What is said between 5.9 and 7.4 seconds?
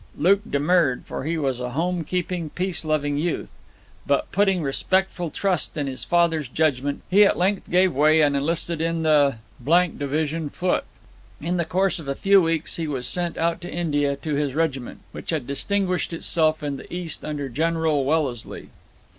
father's judgment, he at